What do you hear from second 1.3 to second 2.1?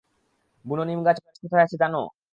কোথায় আছে জানো?